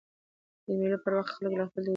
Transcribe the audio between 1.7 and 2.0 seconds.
خواړه شریکوي.